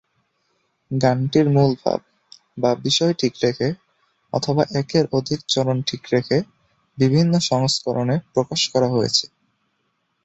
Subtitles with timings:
[0.91, 3.67] গানটির মূলভাব/বিষয় ঠিক রেখে
[4.33, 6.37] অথবা একের অধিক চরণ ঠিক রেখে
[6.97, 9.25] বিভিন্ন সংস্করণে প্রকাশ করা হয়েছে।